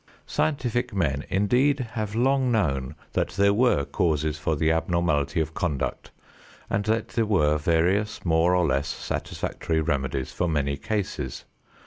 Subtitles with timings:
[0.25, 6.09] Scientific men indeed have long known that there were causes for the abnormality of conduct
[6.71, 11.45] and that there were various more or less satisfactory remedies for many cases.